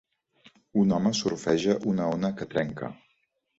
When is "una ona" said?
1.93-2.35